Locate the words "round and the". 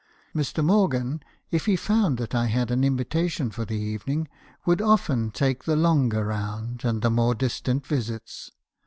6.25-7.11